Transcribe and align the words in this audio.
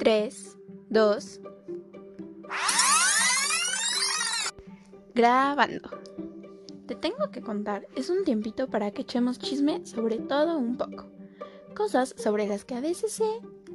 3, 0.00 0.56
2. 0.88 1.40
Grabando. 5.14 5.90
Te 6.86 6.94
tengo 6.94 7.30
que 7.30 7.42
contar, 7.42 7.86
es 7.96 8.08
un 8.08 8.24
tiempito 8.24 8.70
para 8.70 8.92
que 8.92 9.02
echemos 9.02 9.38
chisme 9.38 9.84
sobre 9.84 10.16
todo 10.16 10.56
un 10.56 10.78
poco. 10.78 11.04
Cosas 11.76 12.14
sobre 12.16 12.46
las 12.46 12.64
que 12.64 12.76
a 12.76 12.80
veces 12.80 13.12
sé 13.12 13.30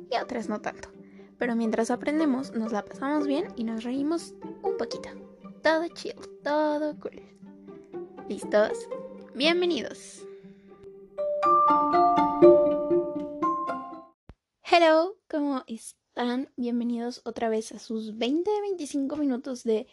y 0.09 0.17
otras 0.17 0.49
no 0.49 0.61
tanto. 0.61 0.89
Pero 1.37 1.55
mientras 1.55 1.91
aprendemos, 1.91 2.53
nos 2.53 2.71
la 2.71 2.83
pasamos 2.83 3.27
bien 3.27 3.53
y 3.55 3.63
nos 3.63 3.83
reímos 3.83 4.33
un 4.63 4.77
poquito. 4.77 5.09
Todo 5.61 5.87
chill, 5.89 6.15
todo 6.43 6.99
cool. 7.01 7.21
¿Listos? 8.27 8.89
Bienvenidos. 9.35 10.25
Hello, 14.63 15.17
¿cómo 15.29 15.63
están? 16.15 16.49
Bienvenidos 16.55 17.19
otra 17.25 17.49
vez 17.49 17.73
a 17.73 17.79
sus 17.79 18.13
20-25 18.13 19.17
minutos 19.17 19.65
de 19.65 19.85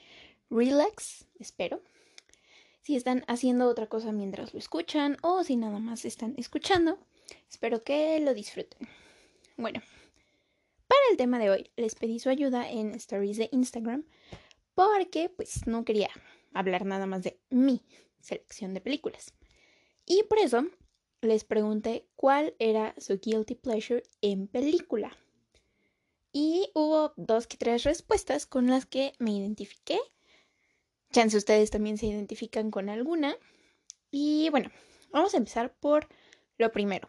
relax, 0.51 1.27
espero. 1.41 1.83
Si 2.81 2.95
están 2.95 3.25
haciendo 3.27 3.67
otra 3.67 3.89
cosa 3.89 4.13
mientras 4.13 4.53
lo 4.53 4.61
escuchan 4.61 5.17
o 5.23 5.43
si 5.43 5.57
nada 5.57 5.81
más 5.81 6.05
están 6.05 6.37
escuchando, 6.39 6.97
espero 7.51 7.83
que 7.83 8.21
lo 8.21 8.35
disfruten. 8.35 8.89
Bueno, 9.57 9.83
para 10.87 11.01
el 11.11 11.17
tema 11.17 11.41
de 11.41 11.51
hoy 11.51 11.71
les 11.75 11.97
pedí 11.97 12.21
su 12.21 12.29
ayuda 12.29 12.71
en 12.71 12.95
stories 12.95 13.39
de 13.39 13.49
Instagram 13.51 14.05
porque 14.75 15.29
pues 15.29 15.67
no 15.67 15.85
quería 15.85 16.11
hablar 16.55 16.87
nada 16.87 17.07
más 17.07 17.25
de 17.25 17.41
mi 17.51 17.83
selección 18.21 18.75
de 18.75 18.81
películas. 18.81 19.35
Y 20.07 20.23
por 20.23 20.39
eso 20.39 20.69
les 21.21 21.43
pregunté 21.43 22.07
cuál 22.15 22.55
era 22.61 22.95
su 22.97 23.19
guilty 23.19 23.57
pleasure 23.57 24.05
en 24.21 24.47
película. 24.47 25.17
Y 26.33 26.71
hubo 26.75 27.13
dos 27.17 27.47
que 27.47 27.59
tres 27.59 27.85
respuestas 27.85 28.47
con 28.47 28.67
las 28.69 28.87
que 28.87 29.13
me 29.19 29.33
identifiqué. 29.33 29.99
Chance 31.13 31.37
ustedes 31.37 31.71
también 31.71 31.99
se 31.99 32.07
identifican 32.07 32.71
con 32.71 32.89
alguna. 32.89 33.37
Y 34.11 34.49
bueno, 34.51 34.71
vamos 35.11 35.35
a 35.35 35.37
empezar 35.37 35.75
por 35.79 36.09
lo 36.57 36.73
primero. 36.73 37.09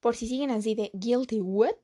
Por 0.00 0.16
si 0.16 0.26
siguen 0.26 0.50
así 0.50 0.74
de 0.74 0.90
guilty 0.94 1.40
what. 1.40 1.76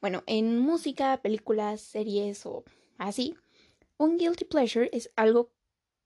Bueno, 0.00 0.24
en 0.26 0.58
música, 0.58 1.22
películas, 1.22 1.80
series 1.80 2.44
o 2.46 2.64
así, 2.98 3.36
un 3.96 4.18
guilty 4.18 4.44
pleasure 4.44 4.90
es 4.92 5.10
algo 5.16 5.52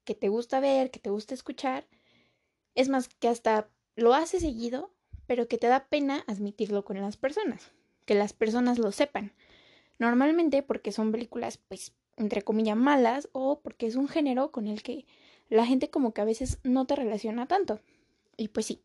que 0.05 0.15
te 0.15 0.29
gusta 0.29 0.61
ver, 0.61 0.91
que 0.91 1.01
te 1.01 1.11
gusta 1.11 1.35
escuchar. 1.35 1.89
Es 2.75 2.89
más 2.89 3.09
que 3.09 3.29
hasta 3.29 3.71
lo 3.97 4.15
hace 4.15 4.41
seguido, 4.41 4.95
pero 5.27 5.49
que 5.49 5.59
te 5.59 5.67
da 5.67 5.89
pena 5.89 6.23
admitirlo 6.27 6.85
con 6.85 7.01
las 7.01 7.17
personas, 7.17 7.73
que 8.09 8.15
las 8.15 8.33
personas 8.33 8.79
lo 8.79 8.91
sepan. 8.91 9.35
Normalmente 9.99 10.63
porque 10.63 10.93
son 10.93 11.13
películas, 11.13 11.59
pues, 11.59 11.93
entre 12.17 12.41
comillas, 12.41 12.75
malas 12.75 13.29
o 13.33 13.61
porque 13.61 13.87
es 13.87 13.97
un 13.97 14.09
género 14.09 14.51
con 14.51 14.67
el 14.67 14.83
que 14.83 15.05
la 15.51 15.67
gente 15.67 15.91
como 15.91 16.15
que 16.15 16.23
a 16.23 16.25
veces 16.25 16.59
no 16.63 16.87
te 16.87 16.97
relaciona 16.97 17.47
tanto. 17.47 17.81
Y 18.39 18.49
pues 18.49 18.65
sí, 18.65 18.81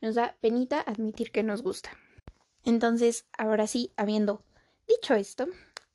nos 0.00 0.16
da 0.16 0.36
penita 0.40 0.80
admitir 0.80 1.30
que 1.30 1.44
nos 1.44 1.62
gusta. 1.62 1.90
Entonces, 2.64 3.26
ahora 3.38 3.68
sí, 3.68 3.92
habiendo 3.96 4.42
dicho 4.88 5.14
esto, 5.14 5.46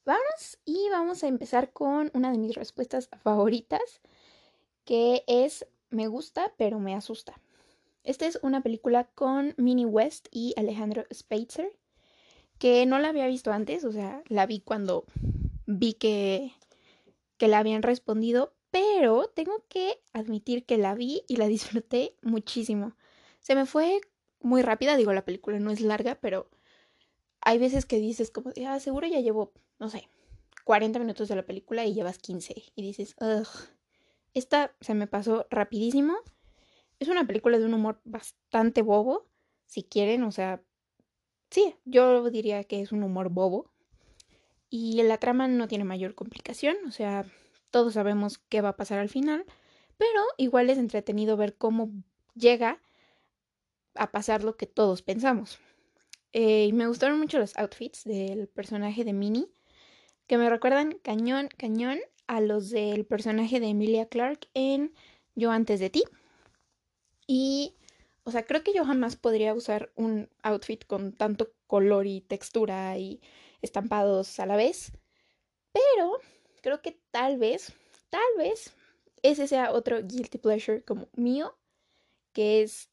vamos 0.05 0.57
y 0.63 0.87
vamos 0.89 1.25
a 1.25 1.27
empezar 1.27 1.73
con 1.73 2.11
una 2.13 2.31
de 2.31 2.37
mis 2.37 2.55
respuestas 2.55 3.09
favoritas, 3.21 3.99
que 4.85 5.25
es 5.27 5.67
me 5.89 6.07
gusta, 6.07 6.53
pero 6.57 6.79
me 6.79 6.95
asusta. 6.95 7.41
Esta 8.05 8.25
es 8.25 8.39
una 8.41 8.61
película 8.61 9.03
con 9.15 9.53
Minnie 9.57 9.85
West 9.85 10.29
y 10.31 10.53
Alejandro 10.55 11.03
Speitzer, 11.13 11.77
que 12.59 12.85
no 12.85 12.99
la 12.99 13.09
había 13.09 13.27
visto 13.27 13.51
antes, 13.51 13.83
o 13.83 13.91
sea, 13.91 14.21
la 14.27 14.45
vi 14.45 14.59
cuando 14.59 15.05
vi 15.65 15.93
que, 15.93 16.51
que 17.37 17.47
la 17.47 17.59
habían 17.59 17.81
respondido, 17.81 18.53
pero 18.71 19.27
tengo 19.27 19.65
que 19.69 20.01
admitir 20.13 20.65
que 20.65 20.77
la 20.77 20.93
vi 20.93 21.23
y 21.27 21.37
la 21.37 21.47
disfruté 21.47 22.15
muchísimo. 22.21 22.95
Se 23.39 23.55
me 23.55 23.65
fue 23.65 24.01
muy 24.41 24.61
rápida, 24.61 24.97
digo, 24.97 25.13
la 25.13 25.25
película 25.25 25.59
no 25.59 25.71
es 25.71 25.81
larga, 25.81 26.15
pero 26.15 26.49
hay 27.41 27.57
veces 27.57 27.85
que 27.85 27.99
dices 27.99 28.31
como, 28.31 28.51
ah, 28.67 28.79
seguro 28.79 29.07
ya 29.07 29.19
llevo, 29.19 29.53
no 29.79 29.89
sé, 29.89 30.07
40 30.65 30.99
minutos 30.99 31.29
de 31.29 31.35
la 31.35 31.45
película 31.45 31.85
y 31.85 31.93
llevas 31.93 32.19
15 32.19 32.63
y 32.75 32.81
dices, 32.81 33.15
ugh, 33.19 33.47
esta 34.33 34.75
se 34.81 34.93
me 34.93 35.07
pasó 35.07 35.47
rapidísimo 35.49 36.17
es 36.99 37.07
una 37.07 37.25
película 37.25 37.57
de 37.57 37.65
un 37.65 37.73
humor 37.73 38.01
bastante 38.03 38.81
bobo, 38.81 39.25
si 39.65 39.83
quieren, 39.83 40.23
o 40.23 40.31
sea, 40.31 40.61
sí, 41.49 41.75
yo 41.85 42.29
diría 42.29 42.63
que 42.63 42.81
es 42.81 42.91
un 42.91 43.03
humor 43.03 43.29
bobo. 43.29 43.69
Y 44.69 45.01
la 45.01 45.17
trama 45.17 45.47
no 45.47 45.67
tiene 45.67 45.83
mayor 45.83 46.13
complicación, 46.13 46.77
o 46.87 46.91
sea, 46.91 47.25
todos 47.71 47.93
sabemos 47.93 48.37
qué 48.37 48.61
va 48.61 48.69
a 48.69 48.77
pasar 48.77 48.99
al 48.99 49.09
final, 49.09 49.45
pero 49.97 50.21
igual 50.37 50.69
es 50.69 50.77
entretenido 50.77 51.37
ver 51.37 51.55
cómo 51.55 51.91
llega 52.35 52.79
a 53.95 54.11
pasar 54.11 54.43
lo 54.43 54.57
que 54.57 54.67
todos 54.67 55.01
pensamos. 55.01 55.59
Eh, 56.33 56.65
y 56.67 56.73
me 56.73 56.87
gustaron 56.87 57.19
mucho 57.19 57.39
los 57.39 57.57
outfits 57.57 58.03
del 58.03 58.47
personaje 58.47 59.03
de 59.03 59.13
Minnie, 59.13 59.49
que 60.27 60.37
me 60.37 60.49
recuerdan 60.49 60.99
cañón, 61.01 61.49
cañón 61.57 61.99
a 62.27 62.41
los 62.41 62.69
del 62.69 63.05
personaje 63.05 63.59
de 63.59 63.69
Emilia 63.69 64.07
Clarke 64.07 64.47
en 64.53 64.93
Yo 65.35 65.51
antes 65.51 65.79
de 65.79 65.89
ti. 65.89 66.03
Y, 67.25 67.75
o 68.23 68.31
sea, 68.31 68.45
creo 68.45 68.63
que 68.63 68.73
yo 68.73 68.85
jamás 68.85 69.15
podría 69.15 69.53
usar 69.53 69.91
un 69.95 70.29
outfit 70.43 70.85
con 70.85 71.13
tanto 71.13 71.51
color 71.67 72.07
y 72.07 72.21
textura 72.21 72.97
y 72.97 73.21
estampados 73.61 74.39
a 74.39 74.45
la 74.45 74.55
vez. 74.55 74.91
Pero 75.71 76.19
creo 76.61 76.81
que 76.81 76.99
tal 77.11 77.37
vez, 77.37 77.73
tal 78.09 78.21
vez, 78.37 78.73
ese 79.23 79.47
sea 79.47 79.71
otro 79.71 80.01
guilty 80.03 80.37
pleasure 80.37 80.83
como 80.83 81.07
mío, 81.15 81.57
que 82.33 82.61
es 82.61 82.89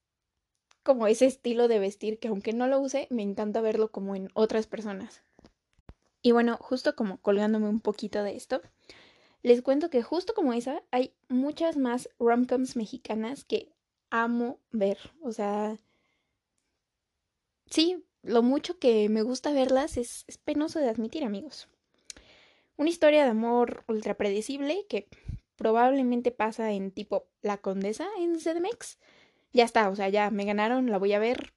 como 0.82 1.06
ese 1.06 1.26
estilo 1.26 1.68
de 1.68 1.78
vestir 1.78 2.18
que 2.18 2.28
aunque 2.28 2.52
no 2.52 2.66
lo 2.68 2.78
use, 2.78 3.08
me 3.10 3.22
encanta 3.22 3.60
verlo 3.60 3.90
como 3.90 4.14
en 4.14 4.30
otras 4.34 4.66
personas. 4.66 5.22
Y 6.22 6.32
bueno, 6.32 6.56
justo 6.60 6.94
como 6.96 7.18
colgándome 7.18 7.68
un 7.68 7.80
poquito 7.80 8.22
de 8.22 8.36
esto, 8.36 8.62
les 9.42 9.62
cuento 9.62 9.90
que 9.90 10.02
justo 10.02 10.34
como 10.34 10.52
esa, 10.52 10.82
hay 10.90 11.14
muchas 11.28 11.76
más 11.76 12.08
romcoms 12.18 12.76
mexicanas 12.76 13.44
que 13.44 13.72
amo 14.10 14.60
ver. 14.70 14.98
O 15.22 15.32
sea, 15.32 15.76
sí, 17.70 18.04
lo 18.22 18.42
mucho 18.42 18.78
que 18.78 19.08
me 19.08 19.22
gusta 19.22 19.52
verlas 19.52 19.96
es, 19.96 20.24
penoso 20.44 20.78
de 20.78 20.88
admitir, 20.88 21.24
amigos. 21.24 21.68
Una 22.76 22.90
historia 22.90 23.24
de 23.24 23.30
amor 23.30 23.84
ultra 23.88 24.16
predecible 24.16 24.86
que 24.88 25.08
probablemente 25.56 26.30
pasa 26.30 26.72
en 26.72 26.90
tipo 26.90 27.28
La 27.40 27.58
Condesa 27.58 28.06
en 28.18 28.38
CDMX. 28.38 28.98
Ya 29.52 29.64
está, 29.64 29.88
o 29.88 29.96
sea, 29.96 30.08
ya 30.08 30.30
me 30.30 30.44
ganaron, 30.44 30.90
la 30.90 30.98
voy 30.98 31.12
a 31.12 31.18
ver. 31.18 31.54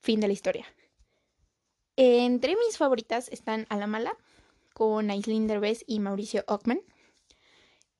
Fin 0.00 0.20
de 0.20 0.26
la 0.26 0.32
historia. 0.32 0.66
Entre 1.96 2.56
mis 2.56 2.76
favoritas 2.76 3.28
están 3.28 3.66
A 3.68 3.76
la 3.76 3.86
Mala, 3.86 4.16
con 4.72 5.10
Aislinn 5.10 5.46
Derbez 5.46 5.84
y 5.86 6.00
Mauricio 6.00 6.44
Ockman. 6.48 6.80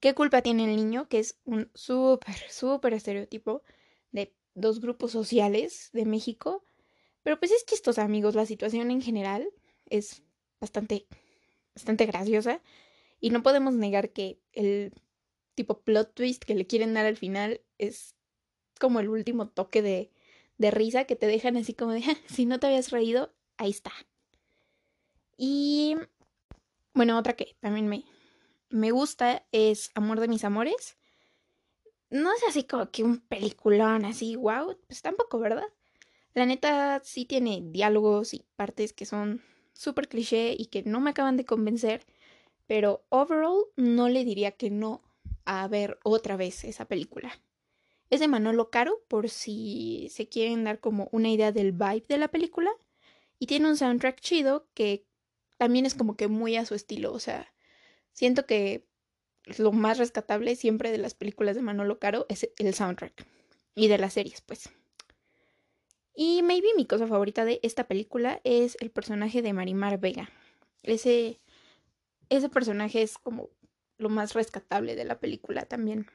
¿Qué 0.04 0.14
culpa 0.14 0.42
tiene 0.42 0.66
el 0.66 0.76
niño? 0.76 1.08
Que 1.08 1.18
es 1.18 1.38
un 1.46 1.70
súper, 1.72 2.34
súper 2.50 2.92
estereotipo 2.92 3.62
de 4.12 4.34
dos 4.52 4.82
grupos 4.82 5.12
sociales 5.12 5.88
de 5.94 6.04
México. 6.04 6.62
Pero 7.22 7.38
pues 7.38 7.52
es 7.52 7.64
chistosa, 7.64 8.02
amigos. 8.02 8.34
La 8.34 8.44
situación 8.44 8.90
en 8.90 9.00
general 9.00 9.48
es 9.88 10.22
bastante, 10.60 11.06
bastante 11.74 12.04
graciosa. 12.04 12.60
Y 13.18 13.30
no 13.30 13.42
podemos 13.42 13.72
negar 13.72 14.10
que 14.10 14.42
el 14.52 14.92
tipo 15.54 15.80
plot 15.80 16.12
twist 16.12 16.44
que 16.44 16.54
le 16.54 16.66
quieren 16.66 16.92
dar 16.92 17.06
al 17.06 17.16
final 17.16 17.62
es 17.78 18.14
como 18.78 19.00
el 19.00 19.08
último 19.08 19.48
toque 19.48 19.80
de, 19.80 20.12
de 20.58 20.70
risa 20.70 21.06
que 21.06 21.16
te 21.16 21.26
dejan 21.26 21.56
así 21.56 21.72
como 21.72 21.92
de, 21.92 22.02
si 22.28 22.44
no 22.44 22.60
te 22.60 22.66
habías 22.66 22.90
reído, 22.90 23.32
ahí 23.56 23.70
está. 23.70 23.92
Y 25.38 25.96
bueno, 26.92 27.18
otra 27.18 27.36
que 27.36 27.56
también 27.60 27.88
me, 27.88 28.04
me 28.74 28.90
gusta 28.90 29.46
es 29.52 29.92
Amor 29.94 30.18
de 30.18 30.26
mis 30.26 30.44
amores. 30.44 30.96
No 32.10 32.32
es 32.32 32.42
así 32.48 32.64
como 32.64 32.90
que 32.90 33.04
un 33.04 33.20
peliculón 33.20 34.04
así, 34.04 34.34
wow, 34.34 34.76
pues 34.88 35.00
tampoco, 35.00 35.38
¿verdad? 35.38 35.68
La 36.34 36.44
neta 36.44 37.00
sí 37.04 37.24
tiene 37.24 37.62
diálogos 37.62 38.34
y 38.34 38.44
partes 38.56 38.92
que 38.92 39.06
son 39.06 39.42
súper 39.72 40.08
cliché 40.08 40.56
y 40.58 40.66
que 40.66 40.82
no 40.82 41.00
me 41.00 41.10
acaban 41.10 41.36
de 41.36 41.44
convencer, 41.44 42.04
pero 42.66 43.04
overall 43.10 43.66
no 43.76 44.08
le 44.08 44.24
diría 44.24 44.50
que 44.50 44.70
no 44.70 45.02
a 45.44 45.68
ver 45.68 46.00
otra 46.02 46.36
vez 46.36 46.64
esa 46.64 46.86
película. 46.86 47.40
Es 48.10 48.18
de 48.18 48.28
Manolo 48.28 48.70
Caro, 48.70 49.04
por 49.06 49.28
si 49.28 50.08
se 50.10 50.28
quieren 50.28 50.64
dar 50.64 50.80
como 50.80 51.08
una 51.12 51.30
idea 51.30 51.52
del 51.52 51.70
vibe 51.70 52.06
de 52.08 52.18
la 52.18 52.28
película, 52.28 52.70
y 53.38 53.46
tiene 53.46 53.68
un 53.68 53.76
soundtrack 53.76 54.20
chido 54.20 54.66
que 54.74 55.06
también 55.58 55.86
es 55.86 55.94
como 55.94 56.16
que 56.16 56.26
muy 56.26 56.56
a 56.56 56.66
su 56.66 56.74
estilo, 56.74 57.12
o 57.12 57.20
sea, 57.20 57.53
Siento 58.14 58.46
que 58.46 58.86
lo 59.58 59.72
más 59.72 59.98
rescatable 59.98 60.56
siempre 60.56 60.90
de 60.90 60.98
las 60.98 61.14
películas 61.14 61.56
de 61.56 61.62
Manolo 61.62 61.98
Caro 61.98 62.24
es 62.30 62.48
el 62.58 62.72
soundtrack. 62.72 63.26
Y 63.74 63.88
de 63.88 63.98
las 63.98 64.14
series, 64.14 64.40
pues. 64.40 64.70
Y 66.14 66.42
maybe 66.42 66.68
mi 66.76 66.86
cosa 66.86 67.06
favorita 67.08 67.44
de 67.44 67.58
esta 67.62 67.88
película 67.88 68.40
es 68.44 68.76
el 68.80 68.90
personaje 68.90 69.42
de 69.42 69.52
Marimar 69.52 69.98
Vega. 69.98 70.30
ese, 70.84 71.40
ese 72.28 72.48
personaje 72.48 73.02
es 73.02 73.18
como 73.18 73.50
lo 73.98 74.08
más 74.08 74.32
rescatable 74.32 74.94
de 74.94 75.04
la 75.04 75.18
película 75.18 75.66
también. 75.66 76.06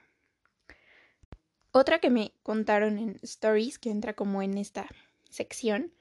Otra 1.71 1.99
que 1.99 2.09
me 2.09 2.33
contaron 2.43 2.97
en 2.97 3.19
Stories, 3.21 3.77
que 3.77 3.91
entra 3.91 4.15
como 4.15 4.41
en 4.41 4.57
esta 4.57 4.87
sección, 5.29 5.93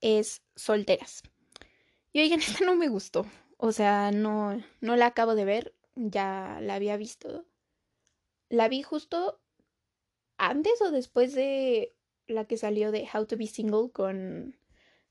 es 0.00 0.42
Solteras. 0.56 1.22
Y 2.12 2.20
oigan, 2.20 2.40
esta 2.40 2.64
no 2.64 2.76
me 2.76 2.88
gustó. 2.88 3.26
O 3.58 3.72
sea, 3.72 4.12
no, 4.12 4.62
no 4.80 4.96
la 4.96 5.06
acabo 5.06 5.34
de 5.34 5.44
ver. 5.44 5.74
Ya 5.96 6.58
la 6.62 6.76
había 6.76 6.96
visto. 6.96 7.44
La 8.48 8.68
vi 8.68 8.82
justo 8.82 9.40
antes 10.38 10.80
o 10.80 10.92
después 10.92 11.34
de 11.34 11.94
la 12.28 12.44
que 12.44 12.56
salió 12.56 12.92
de 12.92 13.06
How 13.12 13.26
to 13.26 13.36
Be 13.36 13.48
Single 13.48 13.90
con 13.92 14.56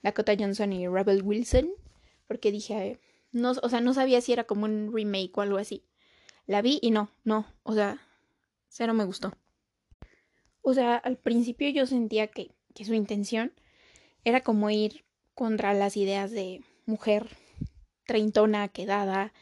Dakota 0.01 0.33
Johnson 0.39 0.71
y 0.71 0.87
Rebel 0.87 1.23
Wilson. 1.23 1.69
Porque 2.25 2.51
dije, 2.51 3.01
no, 3.33 3.51
o 3.51 3.69
sea, 3.69 3.81
no 3.81 3.93
sabía 3.93 4.21
si 4.21 4.31
era 4.31 4.45
como 4.45 4.65
un 4.65 4.93
remake 4.93 5.37
o 5.37 5.41
algo 5.41 5.57
así. 5.57 5.85
La 6.45 6.61
vi 6.61 6.79
y 6.81 6.91
no, 6.91 7.11
no, 7.25 7.45
o 7.63 7.73
sea, 7.73 7.99
cero 8.69 8.93
me 8.93 9.03
gustó. 9.03 9.33
O 10.61 10.73
sea, 10.73 10.95
al 10.95 11.17
principio 11.17 11.69
yo 11.69 11.85
sentía 11.85 12.27
que, 12.27 12.51
que 12.73 12.85
su 12.85 12.93
intención 12.93 13.51
era 14.23 14.41
como 14.41 14.69
ir 14.69 15.03
contra 15.35 15.73
las 15.73 15.97
ideas 15.97 16.31
de 16.31 16.63
mujer 16.85 17.27
treintona, 18.07 18.69
quedada 18.69 19.33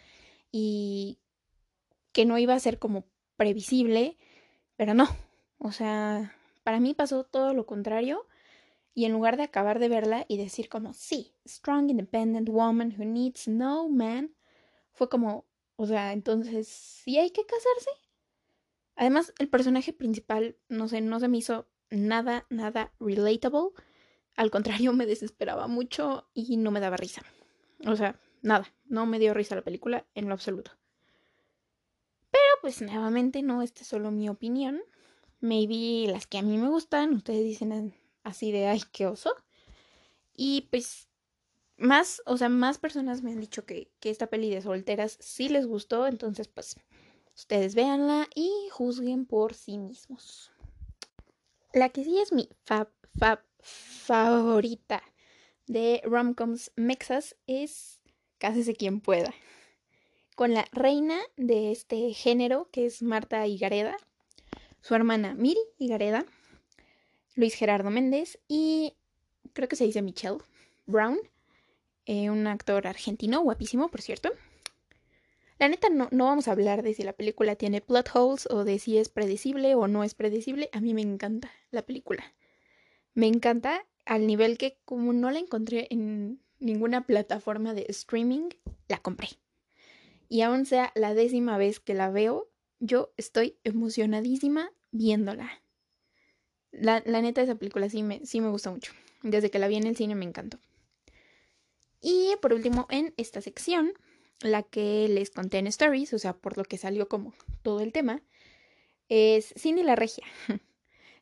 y 0.52 1.20
que 2.12 2.26
no 2.26 2.38
iba 2.38 2.54
a 2.54 2.60
ser 2.60 2.80
como 2.80 3.06
previsible, 3.38 4.18
pero 4.76 4.94
no. 4.94 5.08
O 5.58 5.72
sea, 5.72 6.36
para 6.64 6.80
mí 6.80 6.94
pasó 6.94 7.24
todo 7.24 7.54
lo 7.54 7.66
contrario 7.66 8.28
y 8.94 9.06
en 9.06 9.12
lugar 9.12 9.38
de 9.38 9.44
acabar 9.44 9.80
de 9.80 9.90
verla 9.90 10.26
y 10.28 10.38
decir 10.38 10.70
como, 10.70 10.94
sí, 10.94 11.34
strong, 11.48 11.90
independent 11.90 12.50
woman 12.50 12.94
who 12.98 13.06
needs 13.06 13.48
no 13.48 13.90
man, 13.90 14.36
fue 14.92 15.10
como, 15.10 15.46
o 15.76 15.86
sea, 15.86 16.14
entonces, 16.14 16.68
¿sí 16.68 17.18
hay 17.18 17.32
que 17.32 17.46
casarse? 17.46 17.90
Además, 18.96 19.34
el 19.40 19.50
personaje 19.50 19.92
principal, 19.92 20.58
no 20.70 20.88
sé, 20.88 21.02
no 21.02 21.20
se 21.20 21.28
me 21.28 21.38
hizo 21.38 21.68
nada, 21.90 22.46
nada 22.50 22.94
relatable. 23.00 23.72
Al 24.36 24.52
contrario, 24.52 24.94
me 24.94 25.06
desesperaba 25.06 25.68
mucho 25.68 26.30
y 26.34 26.58
no 26.58 26.72
me 26.72 26.80
daba 26.80 26.98
risa. 26.98 27.22
O 27.86 27.96
sea, 27.96 28.20
nada, 28.46 28.72
no 28.86 29.06
me 29.06 29.20
dio 29.20 29.34
risa 29.34 29.56
la 29.56 29.64
película 29.64 30.06
en 30.14 30.28
lo 30.28 30.34
absoluto. 30.34 30.72
Pero 32.32 32.44
pues 32.62 32.82
nuevamente 32.82 33.42
no, 33.42 33.62
esta 33.62 33.82
es 33.82 33.88
solo 33.88 34.12
mi 34.12 34.30
opinión. 34.30 34.82
Maybe 35.40 36.12
las 36.12 36.28
que 36.28 36.38
a 36.38 36.42
mí 36.42 36.58
me 36.58 36.70
gustan, 36.70 37.14
ustedes 37.14 37.44
dicen 37.44 37.96
así 38.24 38.52
de, 38.52 38.68
ay, 38.68 38.82
qué 38.92 39.08
oso. 39.08 39.36
Y 40.36 40.68
pues 40.70 41.08
más, 41.78 42.22
o 42.26 42.38
sea, 42.38 42.50
más 42.50 42.78
personas 42.78 43.22
me 43.22 43.32
han 43.32 43.40
dicho 43.40 43.66
que, 43.66 43.92
que 44.00 44.10
esta 44.10 44.28
peli 44.28 44.50
de 44.50 44.62
solteras 44.62 45.18
sí 45.20 45.50
les 45.50 45.66
gustó, 45.66 46.08
entonces 46.08 46.48
pues 46.48 46.78
ustedes 47.36 47.76
véanla 47.76 48.28
y 48.34 48.52
juzguen 48.72 49.26
por 49.26 49.54
sí 49.54 49.78
mismos. 49.78 50.52
La 51.74 51.90
que 51.90 52.04
sí 52.04 52.20
es 52.20 52.32
mi 52.32 52.50
fab, 52.64 52.90
fab, 53.18 53.44
favorita 53.60 55.02
de 55.68 56.02
romcoms 56.06 56.72
mexas 56.76 57.36
es 57.48 57.95
Cásese 58.46 58.76
quien 58.76 59.02
pueda. 59.02 59.34
Con 60.36 60.54
la 60.54 60.68
reina 60.72 61.18
de 61.36 61.72
este 61.72 62.14
género, 62.14 62.70
que 62.72 62.86
es 62.86 63.02
Marta 63.02 63.48
Higareda, 63.48 63.98
su 64.82 64.94
hermana 64.94 65.34
Miri 65.34 65.60
Higareda, 65.80 66.28
Luis 67.34 67.56
Gerardo 67.56 67.90
Méndez 67.90 68.38
y 68.48 68.94
creo 69.54 69.68
que 69.68 69.76
se 69.76 69.86
dice 69.86 70.04
Michelle 70.04 70.38
Brown, 70.86 71.18
eh, 72.06 72.30
un 72.30 72.46
actor 72.46 72.86
argentino, 72.86 73.42
guapísimo, 73.42 73.90
por 73.90 74.04
cierto. 74.04 74.30
La 75.58 75.68
neta, 75.68 75.90
no, 75.90 76.08
no 76.12 76.26
vamos 76.26 76.48
a 76.48 76.52
hablar 76.52 76.84
de 76.84 76.94
si 76.94 77.02
la 77.02 77.14
película 77.14 77.56
tiene 77.56 77.82
plot 77.82 78.12
holes 78.14 78.48
o 78.52 78.64
de 78.64 78.78
si 78.78 79.00
es 79.00 79.10
predecible 79.10 79.74
o 79.74 79.88
no 79.88 80.04
es 80.04 80.14
predecible. 80.14 80.70
A 80.72 80.82
mí 80.82 80.94
me 80.94 81.02
encanta 81.02 81.50
la 81.72 81.82
película. 81.82 82.36
Me 83.16 83.26
encanta 83.26 83.88
al 84.06 84.28
nivel 84.28 84.60
que 84.60 84.78
como 84.86 85.14
no 85.14 85.32
la 85.32 85.40
encontré 85.40 85.88
en 85.90 86.45
ninguna 86.66 87.06
plataforma 87.06 87.74
de 87.74 87.86
streaming, 87.90 88.50
la 88.88 88.98
compré. 88.98 89.30
Y 90.28 90.42
aún 90.42 90.66
sea 90.66 90.92
la 90.96 91.14
décima 91.14 91.58
vez 91.58 91.80
que 91.80 91.94
la 91.94 92.10
veo, 92.10 92.50
yo 92.80 93.14
estoy 93.18 93.58
emocionadísima 93.64 94.72
viéndola. 94.92 95.62
La, 96.72 97.02
la 97.06 97.22
neta, 97.22 97.42
esa 97.42 97.56
película 97.56 97.90
sí 97.90 98.04
me, 98.04 98.26
sí 98.26 98.42
me 98.42 98.50
gusta 98.50 98.72
mucho. 98.72 98.92
Desde 99.22 99.50
que 99.50 99.60
la 99.60 99.68
vi 99.68 99.76
en 99.76 99.88
el 99.88 99.96
cine 99.96 100.16
me 100.16 100.26
encantó. 100.26 100.60
Y 102.02 102.36
por 102.42 102.54
último, 102.54 102.88
en 102.90 103.14
esta 103.18 103.42
sección, 103.42 103.94
la 104.42 104.64
que 104.64 105.08
les 105.08 105.32
conté 105.32 105.60
en 105.60 105.68
Stories, 105.68 106.14
o 106.14 106.20
sea, 106.20 106.34
por 106.34 106.58
lo 106.58 106.64
que 106.64 106.78
salió 106.78 107.08
como 107.08 107.34
todo 107.62 107.80
el 107.80 107.94
tema, 107.94 108.22
es 109.10 109.54
Cine 109.56 109.84
La 109.84 109.96
Regia. 109.96 110.26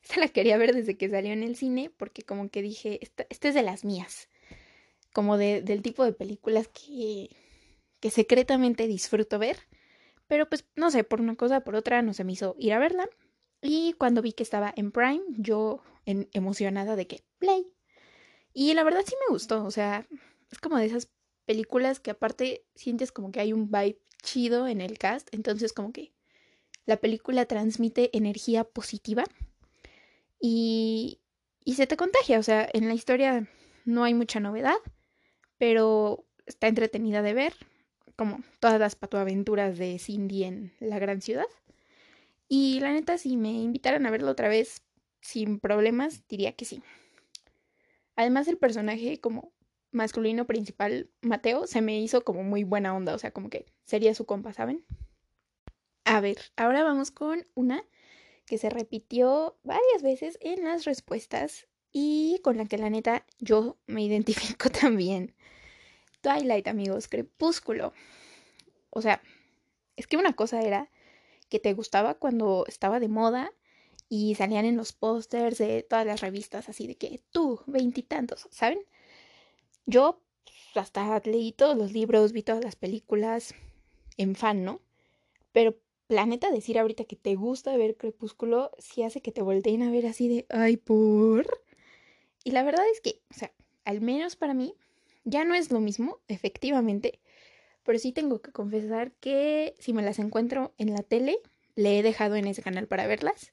Esta 0.02 0.20
la 0.20 0.28
quería 0.28 0.58
ver 0.58 0.74
desde 0.74 0.96
que 0.98 1.08
salió 1.08 1.32
en 1.32 1.42
el 1.42 1.56
cine 1.56 1.90
porque 1.96 2.22
como 2.22 2.50
que 2.50 2.60
dije, 2.60 2.98
esta, 3.02 3.26
es 3.30 3.54
de 3.54 3.62
las 3.62 3.84
mías. 3.84 4.28
Como 5.14 5.38
de, 5.38 5.62
del 5.62 5.80
tipo 5.80 6.04
de 6.04 6.12
películas 6.12 6.68
que, 6.68 7.30
que 8.00 8.10
secretamente 8.10 8.86
disfruto 8.86 9.38
ver. 9.38 9.56
Pero 10.26 10.46
pues 10.46 10.66
no 10.76 10.90
sé, 10.90 11.04
por 11.04 11.22
una 11.22 11.36
cosa 11.36 11.62
por 11.62 11.74
otra 11.74 12.02
no 12.02 12.12
se 12.12 12.24
me 12.24 12.32
hizo 12.32 12.54
ir 12.58 12.74
a 12.74 12.78
verla. 12.78 13.08
Y 13.62 13.94
cuando 13.94 14.20
vi 14.20 14.32
que 14.32 14.42
estaba 14.42 14.74
en 14.76 14.92
Prime, 14.92 15.22
yo 15.38 15.80
en, 16.04 16.28
emocionada 16.34 16.96
de 16.96 17.06
que 17.06 17.24
play. 17.38 17.66
Y 18.52 18.74
la 18.74 18.84
verdad 18.84 19.02
sí 19.06 19.14
me 19.26 19.32
gustó, 19.32 19.64
o 19.64 19.70
sea, 19.70 20.06
es 20.50 20.58
como 20.58 20.76
de 20.76 20.86
esas 20.86 21.08
películas 21.44 22.00
que 22.00 22.10
aparte 22.10 22.64
sientes 22.74 23.10
como 23.10 23.32
que 23.32 23.40
hay 23.40 23.52
un 23.52 23.70
vibe 23.70 23.98
chido 24.22 24.68
en 24.68 24.80
el 24.80 24.98
cast, 24.98 25.28
entonces 25.32 25.72
como 25.72 25.92
que 25.92 26.12
la 26.86 26.98
película 26.98 27.46
transmite 27.46 28.16
energía 28.16 28.64
positiva 28.64 29.24
y, 30.38 31.20
y 31.64 31.74
se 31.74 31.86
te 31.86 31.96
contagia, 31.96 32.38
o 32.38 32.42
sea, 32.42 32.68
en 32.72 32.86
la 32.88 32.94
historia 32.94 33.48
no 33.84 34.04
hay 34.04 34.14
mucha 34.14 34.40
novedad, 34.40 34.76
pero 35.58 36.24
está 36.46 36.68
entretenida 36.68 37.22
de 37.22 37.34
ver, 37.34 37.54
como 38.16 38.40
todas 38.60 38.78
las 38.78 38.96
patoaventuras 38.96 39.78
de 39.78 39.98
Cindy 39.98 40.44
en 40.44 40.72
la 40.80 40.98
gran 40.98 41.20
ciudad. 41.20 41.46
Y 42.48 42.80
la 42.80 42.92
neta, 42.92 43.18
si 43.18 43.36
me 43.36 43.50
invitaran 43.50 44.06
a 44.06 44.10
verlo 44.10 44.30
otra 44.30 44.48
vez 44.48 44.82
sin 45.20 45.58
problemas, 45.58 46.26
diría 46.28 46.52
que 46.52 46.64
sí. 46.64 46.82
Además, 48.16 48.46
el 48.48 48.58
personaje 48.58 49.20
como 49.20 49.52
masculino 49.90 50.46
principal, 50.46 51.10
Mateo, 51.22 51.66
se 51.66 51.80
me 51.80 52.00
hizo 52.00 52.22
como 52.24 52.42
muy 52.42 52.64
buena 52.64 52.94
onda, 52.94 53.14
o 53.14 53.18
sea, 53.18 53.30
como 53.30 53.48
que 53.48 53.66
sería 53.84 54.14
su 54.14 54.26
compa, 54.26 54.52
¿saben? 54.52 54.84
A 56.04 56.20
ver, 56.20 56.38
ahora 56.56 56.84
vamos 56.84 57.10
con 57.10 57.46
una 57.54 57.82
que 58.44 58.58
se 58.58 58.70
repitió 58.70 59.58
varias 59.62 60.02
veces 60.02 60.36
en 60.40 60.64
las 60.64 60.84
respuestas 60.84 61.66
y 61.94 62.40
con 62.42 62.58
la 62.58 62.66
que 62.66 62.76
la 62.76 62.90
neta 62.90 63.24
yo 63.38 63.78
me 63.86 64.02
identifico 64.02 64.68
también. 64.80 65.34
Twilight, 66.20 66.66
amigos, 66.66 67.08
Crepúsculo. 67.08 67.94
O 68.90 69.00
sea, 69.00 69.22
es 69.96 70.06
que 70.06 70.16
una 70.16 70.34
cosa 70.34 70.60
era 70.60 70.90
que 71.48 71.60
te 71.60 71.72
gustaba 71.72 72.14
cuando 72.14 72.64
estaba 72.66 72.98
de 72.98 73.08
moda 73.08 73.52
y 74.08 74.34
salían 74.34 74.64
en 74.64 74.76
los 74.76 74.92
pósters 74.92 75.58
de 75.58 75.84
todas 75.84 76.04
las 76.04 76.20
revistas 76.20 76.68
así 76.68 76.86
de 76.88 76.96
que 76.96 77.22
tú, 77.30 77.60
veintitantos, 77.66 78.48
¿saben? 78.50 78.80
Yo 79.86 80.20
hasta 80.74 81.20
leí 81.24 81.52
todos 81.52 81.76
los 81.76 81.92
libros, 81.92 82.32
vi 82.32 82.42
todas 82.42 82.64
las 82.64 82.74
películas 82.74 83.54
en 84.16 84.34
fan, 84.34 84.64
¿no? 84.64 84.80
Pero 85.52 85.76
planeta 86.08 86.50
decir 86.50 86.78
ahorita 86.78 87.04
que 87.04 87.16
te 87.16 87.36
gusta 87.36 87.76
ver 87.76 87.96
Crepúsculo 87.96 88.72
sí 88.78 89.04
hace 89.04 89.22
que 89.22 89.30
te 89.30 89.42
volteen 89.42 89.82
a 89.82 89.90
ver 89.92 90.06
así 90.06 90.28
de, 90.28 90.46
ay, 90.48 90.76
por. 90.76 91.63
Y 92.44 92.52
la 92.52 92.62
verdad 92.62 92.84
es 92.92 93.00
que, 93.00 93.22
o 93.30 93.34
sea, 93.34 93.52
al 93.84 94.00
menos 94.00 94.36
para 94.36 94.54
mí, 94.54 94.74
ya 95.24 95.44
no 95.44 95.54
es 95.54 95.72
lo 95.72 95.80
mismo, 95.80 96.20
efectivamente, 96.28 97.20
pero 97.82 97.98
sí 97.98 98.12
tengo 98.12 98.40
que 98.40 98.52
confesar 98.52 99.12
que 99.12 99.74
si 99.78 99.92
me 99.92 100.02
las 100.02 100.18
encuentro 100.18 100.74
en 100.78 100.92
la 100.92 101.02
tele, 101.02 101.38
le 101.74 101.98
he 101.98 102.02
dejado 102.02 102.36
en 102.36 102.46
ese 102.46 102.62
canal 102.62 102.86
para 102.86 103.06
verlas. 103.06 103.52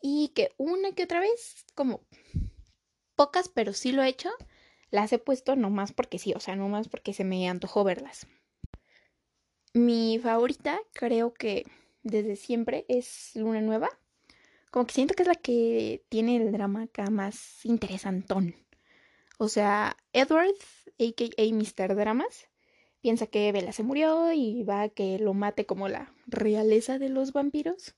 Y 0.00 0.28
que 0.34 0.50
una 0.56 0.92
que 0.92 1.04
otra 1.04 1.20
vez, 1.20 1.64
como 1.74 2.00
pocas, 3.14 3.48
pero 3.48 3.72
sí 3.72 3.92
lo 3.92 4.02
he 4.02 4.08
hecho, 4.08 4.30
las 4.90 5.12
he 5.12 5.18
puesto 5.18 5.54
nomás 5.56 5.92
porque 5.92 6.18
sí, 6.18 6.32
o 6.34 6.40
sea, 6.40 6.56
nomás 6.56 6.88
porque 6.88 7.12
se 7.12 7.24
me 7.24 7.48
antojó 7.48 7.84
verlas. 7.84 8.26
Mi 9.74 10.18
favorita, 10.18 10.80
creo 10.92 11.32
que 11.32 11.64
desde 12.02 12.36
siempre, 12.36 12.84
es 12.88 13.30
Luna 13.34 13.60
Nueva. 13.60 13.88
Como 14.72 14.86
que 14.86 14.94
siento 14.94 15.12
que 15.12 15.22
es 15.24 15.28
la 15.28 15.34
que 15.34 16.02
tiene 16.08 16.38
el 16.38 16.50
drama 16.50 16.84
acá 16.84 17.10
más 17.10 17.62
interesantón. 17.66 18.56
O 19.36 19.48
sea, 19.48 19.98
Edward, 20.14 20.54
a.k.a. 20.98 21.42
Mr. 21.52 21.94
Dramas, 21.94 22.48
piensa 23.02 23.26
que 23.26 23.52
Bella 23.52 23.72
se 23.72 23.82
murió 23.82 24.32
y 24.32 24.62
va 24.62 24.80
a 24.80 24.88
que 24.88 25.18
lo 25.18 25.34
mate 25.34 25.66
como 25.66 25.88
la 25.88 26.14
realeza 26.26 26.98
de 26.98 27.10
los 27.10 27.34
vampiros. 27.34 27.96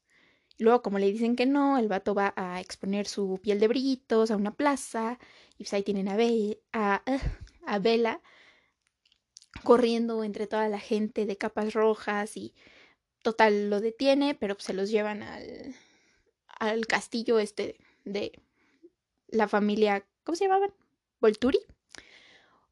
Luego, 0.58 0.82
como 0.82 0.98
le 0.98 1.12
dicen 1.12 1.36
que 1.36 1.46
no, 1.46 1.78
el 1.78 1.86
vato 1.86 2.12
va 2.12 2.34
a 2.34 2.60
exponer 2.60 3.06
su 3.06 3.38
piel 3.40 3.60
de 3.60 3.68
brillitos 3.68 4.32
a 4.32 4.36
una 4.36 4.56
plaza. 4.56 5.20
Y 5.56 5.58
pues 5.58 5.74
ahí 5.74 5.84
tienen 5.84 6.08
a, 6.08 6.16
a, 6.72 7.02
a 7.66 7.78
Bella 7.78 8.20
corriendo 9.62 10.24
entre 10.24 10.48
toda 10.48 10.68
la 10.68 10.80
gente 10.80 11.24
de 11.24 11.36
capas 11.36 11.72
rojas 11.72 12.36
y 12.36 12.52
total 13.22 13.70
lo 13.70 13.80
detiene, 13.80 14.34
pero 14.34 14.56
se 14.58 14.74
los 14.74 14.90
llevan 14.90 15.22
al, 15.22 15.76
al 16.58 16.86
castillo 16.86 17.38
este 17.38 17.76
de 18.04 18.32
la 19.28 19.48
familia, 19.48 20.06
¿cómo 20.24 20.36
se 20.36 20.44
llamaban? 20.44 20.72
Volturi. 21.20 21.58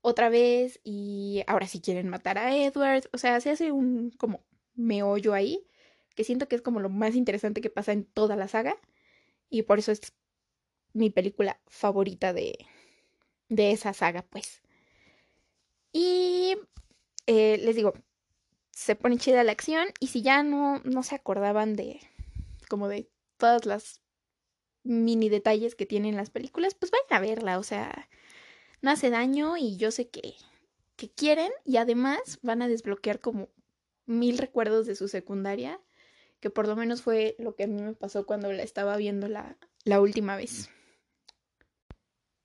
Otra 0.00 0.28
vez 0.28 0.80
y 0.82 1.44
ahora 1.46 1.66
sí 1.66 1.80
quieren 1.80 2.08
matar 2.08 2.38
a 2.38 2.56
Edward, 2.56 3.08
o 3.12 3.18
sea, 3.18 3.40
se 3.40 3.50
hace 3.50 3.70
un 3.70 4.10
como 4.10 4.44
meollo 4.74 5.32
ahí, 5.32 5.64
que 6.16 6.24
siento 6.24 6.48
que 6.48 6.56
es 6.56 6.62
como 6.62 6.80
lo 6.80 6.88
más 6.88 7.14
interesante 7.14 7.60
que 7.60 7.70
pasa 7.70 7.92
en 7.92 8.04
toda 8.04 8.36
la 8.36 8.48
saga 8.48 8.76
y 9.48 9.62
por 9.62 9.78
eso 9.78 9.92
es 9.92 10.12
mi 10.92 11.10
película 11.10 11.60
favorita 11.68 12.32
de, 12.32 12.66
de 13.48 13.70
esa 13.72 13.92
saga, 13.92 14.22
pues. 14.22 14.62
Y 15.92 16.56
eh, 17.26 17.58
les 17.62 17.76
digo, 17.76 17.92
se 18.70 18.96
pone 18.96 19.18
chida 19.18 19.44
la 19.44 19.52
acción 19.52 19.88
y 20.00 20.08
si 20.08 20.22
ya 20.22 20.42
no, 20.42 20.80
no 20.84 21.02
se 21.02 21.14
acordaban 21.14 21.76
de 21.76 22.00
como 22.68 22.88
de 22.88 23.08
todas 23.42 23.66
las 23.66 24.00
mini 24.84 25.28
detalles 25.28 25.75
que 25.75 25.84
tienen 25.84 26.16
las 26.16 26.30
películas, 26.30 26.76
pues 26.76 26.92
vayan 26.92 27.06
a 27.11 27.26
verla, 27.26 27.58
o 27.58 27.64
sea, 27.64 28.08
no 28.82 28.92
hace 28.92 29.11
daño 29.11 29.56
y 29.56 29.76
yo 29.76 29.90
sé 29.90 30.08
que, 30.08 30.34
que 30.94 31.11
quieren 31.11 31.50
y 31.64 31.78
además 31.78 32.38
van 32.42 32.62
a 32.62 32.68
desbloquear 32.68 33.18
como 33.18 33.49
mil 34.06 34.38
recuerdos 34.38 34.87
de 34.87 34.94
su 34.94 35.08
secundaria, 35.08 35.80
que 36.38 36.50
por 36.50 36.68
lo 36.68 36.76
menos 36.76 37.02
fue 37.02 37.34
lo 37.40 37.56
que 37.56 37.64
a 37.64 37.66
mí 37.66 37.82
me 37.82 37.94
pasó 37.94 38.26
cuando 38.26 38.52
la 38.52 38.62
estaba 38.62 38.96
viendo 38.96 39.26
la, 39.26 39.58
la 39.82 40.00
última 40.00 40.37
vez. 40.37 40.70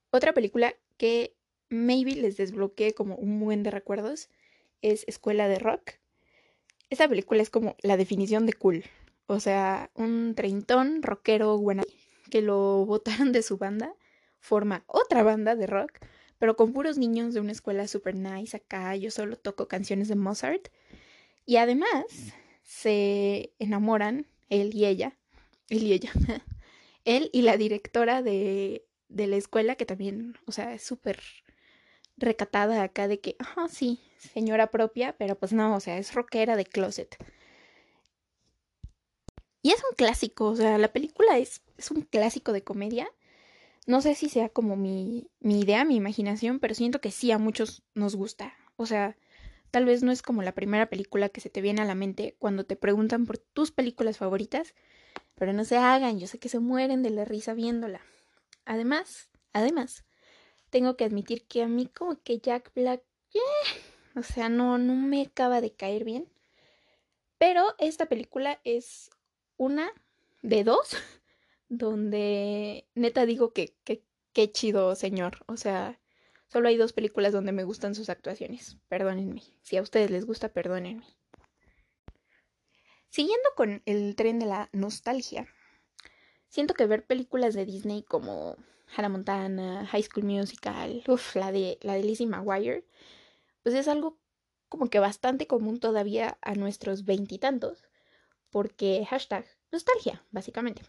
Otra 0.10 0.34
película 0.34 0.74
que 0.98 1.36
maybe 1.70 2.16
les 2.16 2.38
desbloqueé 2.38 2.96
como 2.96 3.18
un 3.18 3.40
buen 3.40 3.62
de 3.62 3.70
recuerdos 3.70 4.30
es 4.82 5.04
Escuela 5.08 5.48
de 5.48 5.60
Rock. 5.60 5.92
Esta 6.90 7.08
película 7.08 7.44
es 7.44 7.52
como 7.52 7.76
la 7.84 7.98
definición 7.98 8.48
de 8.48 8.54
cool. 8.54 8.84
O 9.28 9.40
sea, 9.40 9.92
un 9.94 10.34
treintón 10.36 11.04
rockero 11.04 11.58
buena 11.58 11.84
que 12.32 12.42
lo 12.42 12.86
botaron 12.88 13.32
de 13.32 13.42
su 13.42 13.58
banda, 13.58 13.94
forma 14.40 14.84
otra 14.88 15.24
banda 15.24 15.56
de 15.56 15.68
rock, 15.68 16.00
pero 16.40 16.56
con 16.56 16.74
puros 16.74 16.98
niños 16.98 17.34
de 17.34 17.42
una 17.42 17.52
escuela 17.52 17.88
super 17.88 18.16
nice 18.16 18.58
acá. 18.58 18.96
Yo 18.96 19.12
solo 19.12 19.36
toco 19.38 19.68
canciones 19.68 20.08
de 20.08 20.16
Mozart. 20.16 20.70
Y 21.46 21.58
además 21.58 22.06
se 22.64 23.54
enamoran, 23.60 24.28
él 24.50 24.74
y 24.74 24.86
ella, 24.86 25.18
él 25.70 25.84
y 25.84 25.94
ella, 25.94 26.12
él 27.06 27.30
y 27.32 27.42
la 27.42 27.56
directora 27.56 28.22
de, 28.22 28.86
de 29.08 29.28
la 29.28 29.38
escuela, 29.38 29.76
que 29.76 29.86
también, 29.86 30.36
o 30.46 30.52
sea, 30.52 30.74
es 30.74 30.84
súper 30.84 31.22
recatada 32.18 32.84
acá 32.84 33.08
de 33.08 33.20
que, 33.20 33.38
ah, 33.40 33.68
sí, 33.70 34.02
señora 34.18 34.72
propia, 34.72 35.16
pero 35.18 35.36
pues 35.38 35.54
no, 35.54 35.76
o 35.76 35.80
sea, 35.80 35.98
es 35.98 36.14
rockera 36.14 36.56
de 36.56 36.66
closet. 36.66 37.16
Y 39.62 39.72
es 39.72 39.84
un 39.90 39.96
clásico, 39.96 40.46
o 40.46 40.56
sea, 40.56 40.78
la 40.78 40.94
película 40.94 41.38
es, 41.38 41.62
es 41.78 41.92
un 41.92 42.02
clásico 42.02 42.54
de 42.54 42.64
comedia. 42.64 43.10
No 43.86 44.02
sé 44.02 44.16
si 44.16 44.30
sea 44.30 44.50
como 44.50 44.76
mi, 44.76 45.30
mi 45.40 45.62
idea, 45.62 45.86
mi 45.86 45.96
imaginación, 45.96 46.60
pero 46.60 46.76
siento 46.76 47.02
que 47.02 47.12
sí 47.12 47.32
a 47.32 47.38
muchos 47.38 47.84
nos 47.94 48.16
gusta. 48.16 48.54
O 48.76 48.86
sea, 48.86 49.18
tal 49.72 49.86
vez 49.86 50.04
no 50.04 50.12
es 50.12 50.22
como 50.22 50.44
la 50.44 50.54
primera 50.54 50.90
película 50.90 51.30
que 51.30 51.42
se 51.42 51.50
te 51.50 51.62
viene 51.62 51.82
a 51.82 51.86
la 51.86 51.96
mente 51.96 52.36
cuando 52.40 52.66
te 52.66 52.76
preguntan 52.76 53.26
por 53.26 53.38
tus 53.38 53.72
películas 53.72 54.18
favoritas, 54.18 54.76
pero 55.36 55.54
no 55.54 55.64
se 55.66 55.78
hagan, 55.78 56.20
yo 56.20 56.28
sé 56.28 56.40
que 56.40 56.50
se 56.50 56.60
mueren 56.60 57.04
de 57.04 57.12
la 57.12 57.26
risa 57.26 57.54
viéndola. 57.54 58.02
Además, 58.66 59.30
además, 59.54 60.04
tengo 60.70 60.98
que 60.98 61.06
admitir 61.06 61.46
que 61.48 61.64
a 61.64 61.68
mí 61.68 61.88
como 61.88 62.22
que 62.22 62.40
Jack 62.40 62.72
Black, 62.76 63.04
eh, 63.34 63.40
o 64.16 64.24
sea, 64.24 64.50
no, 64.50 64.78
no 64.78 64.96
me 64.96 65.22
acaba 65.22 65.62
de 65.62 65.72
caer 65.72 66.04
bien. 66.04 66.28
Pero 67.38 67.76
esta 67.78 68.08
película 68.08 68.60
es 68.64 69.12
una 69.58 69.92
de 70.42 70.64
dos 70.64 70.96
donde 71.70 72.88
neta 72.96 73.26
digo 73.26 73.52
que 73.54 73.76
qué 74.38 74.52
chido 74.52 74.94
señor. 74.94 75.44
O 75.48 75.58
sea, 75.58 76.00
solo 76.48 76.68
hay 76.68 76.78
dos 76.78 76.94
películas 76.94 77.34
donde 77.34 77.52
me 77.52 77.64
gustan 77.64 77.96
sus 77.96 78.10
actuaciones. 78.10 78.78
Perdónenme. 78.88 79.42
Si 79.64 79.78
a 79.78 79.82
ustedes 79.82 80.12
les 80.12 80.26
gusta, 80.26 80.50
perdónenme. 80.50 81.08
Siguiendo 83.10 83.50
con 83.56 83.82
el 83.86 84.16
tren 84.16 84.38
de 84.38 84.46
la 84.46 84.70
nostalgia, 84.74 85.48
siento 86.50 86.76
que 86.76 86.86
ver 86.86 87.04
películas 87.06 87.56
de 87.56 87.66
Disney 87.66 88.04
como 88.04 88.58
Hannah 88.96 89.10
Montana, 89.10 89.88
High 89.88 90.04
School 90.04 90.26
Musical, 90.26 91.04
uff, 91.08 91.36
la 91.36 91.52
de, 91.52 91.80
la 91.82 91.94
de 91.94 92.04
Lizzie 92.04 92.28
McGuire, 92.28 92.86
pues 93.64 93.74
es 93.74 93.88
algo 93.88 94.20
como 94.70 94.92
que 94.92 95.00
bastante 95.00 95.48
común 95.48 95.80
todavía 95.80 96.38
a 96.42 96.54
nuestros 96.54 97.06
veintitantos, 97.06 97.84
porque 98.50 99.06
hashtag 99.10 99.46
nostalgia, 99.72 100.24
básicamente. 100.32 100.82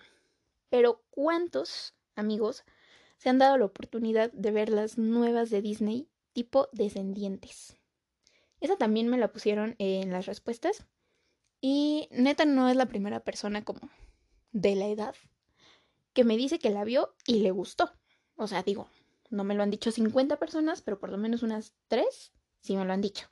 Pero 0.68 1.02
¿cuántos 1.10 1.94
amigos 2.14 2.64
se 3.16 3.28
han 3.28 3.38
dado 3.38 3.58
la 3.58 3.64
oportunidad 3.64 4.30
de 4.32 4.50
ver 4.50 4.68
las 4.68 4.98
nuevas 4.98 5.50
de 5.50 5.62
Disney 5.62 6.08
tipo 6.32 6.68
Descendientes? 6.72 7.76
Esa 8.60 8.76
también 8.76 9.08
me 9.08 9.18
la 9.18 9.32
pusieron 9.32 9.76
en 9.78 10.10
las 10.10 10.26
respuestas. 10.26 10.86
Y 11.60 12.08
neta 12.10 12.44
no 12.44 12.68
es 12.68 12.76
la 12.76 12.86
primera 12.86 13.20
persona 13.20 13.64
como 13.64 13.90
de 14.52 14.74
la 14.76 14.86
edad 14.86 15.14
que 16.12 16.24
me 16.24 16.36
dice 16.36 16.58
que 16.58 16.70
la 16.70 16.84
vio 16.84 17.14
y 17.26 17.40
le 17.40 17.50
gustó. 17.50 17.92
O 18.36 18.46
sea, 18.46 18.62
digo, 18.62 18.88
no 19.30 19.44
me 19.44 19.54
lo 19.54 19.62
han 19.62 19.70
dicho 19.70 19.90
50 19.90 20.38
personas, 20.38 20.82
pero 20.82 20.98
por 20.98 21.10
lo 21.10 21.18
menos 21.18 21.42
unas 21.42 21.74
3 21.88 22.32
sí 22.60 22.76
me 22.76 22.84
lo 22.84 22.92
han 22.92 23.00
dicho. 23.00 23.28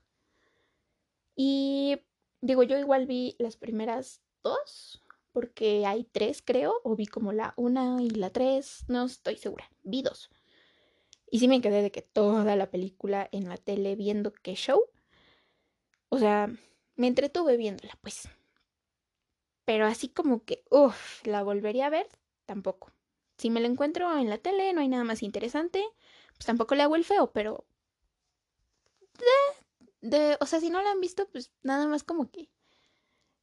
Y 1.35 2.01
digo, 2.47 2.63
yo 2.63 2.79
igual 2.79 3.07
vi 3.07 3.37
las 3.39 3.57
primeras 3.57 4.23
dos, 4.43 5.05
porque 5.33 5.85
hay 5.85 6.05
tres, 6.05 6.43
creo, 6.43 6.81
o 6.85 6.97
vi 6.97 7.07
como 7.07 7.33
la 7.33 7.53
una 7.57 8.03
y 8.03 8.11
la 8.11 8.31
tres, 8.31 8.85
no 8.89 9.05
estoy 9.05 9.37
segura, 9.37 9.71
vi 9.83 10.03
dos. 10.03 10.31
Y 11.31 11.41
sí 11.41 11.49
me 11.49 11.61
quedé 11.61 11.83
de 11.83 11.91
que 11.91 12.03
toda 12.03 12.57
la 12.57 12.71
película 12.71 13.29
en 13.33 13.49
la 13.49 13.57
tele 13.57 13.97
viendo 13.97 14.33
qué 14.33 14.55
show. 14.55 14.81
O 16.09 16.19
sea, 16.19 16.49
me 16.95 17.09
entretuve 17.09 17.57
viéndola, 17.57 17.99
pues. 18.01 18.29
Pero 19.65 19.87
así 19.87 20.09
como 20.09 20.45
que, 20.45 20.65
uff, 20.71 21.27
la 21.27 21.43
volvería 21.43 21.87
a 21.87 21.91
ver, 21.91 22.07
tampoco. 22.47 22.93
Si 23.37 23.51
me 23.51 23.61
lo 23.61 23.67
encuentro 23.67 24.17
en 24.17 24.31
la 24.31 24.39
tele, 24.39 24.73
no 24.73 24.81
hay 24.81 24.89
nada 24.89 25.05
más 25.05 25.23
interesante, 25.23 25.85
pues 26.35 26.47
tampoco 26.47 26.75
le 26.75 26.83
hago 26.83 26.97
el 26.97 27.05
feo, 27.05 27.33
pero... 27.33 27.67
O 30.41 30.47
sea, 30.47 30.61
si 30.61 30.71
no 30.71 30.83
la 30.83 30.91
han 30.91 31.01
visto, 31.01 31.29
pues 31.29 31.53
nada 31.63 31.87
más 31.87 32.05
como 32.05 32.31
que... 32.31 32.49